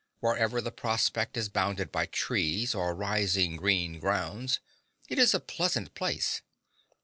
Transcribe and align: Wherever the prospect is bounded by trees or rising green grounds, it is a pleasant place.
Wherever 0.19 0.61
the 0.61 0.71
prospect 0.71 1.37
is 1.37 1.47
bounded 1.47 1.91
by 1.91 2.07
trees 2.07 2.73
or 2.73 2.95
rising 2.95 3.55
green 3.55 3.99
grounds, 3.99 4.59
it 5.07 5.19
is 5.19 5.35
a 5.35 5.39
pleasant 5.39 5.93
place. 5.93 6.41